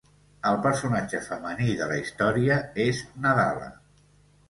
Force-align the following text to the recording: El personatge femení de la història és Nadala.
El 0.51 0.55
personatge 0.63 1.21
femení 1.27 1.77
de 1.83 1.91
la 1.93 2.01
història 2.01 2.59
és 2.89 3.07
Nadala. 3.27 3.73